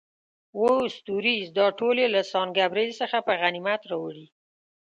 [0.57, 4.27] اووه ستوریز، دا ټول یې له سان ګبرېل څخه په غنیمت راوړي.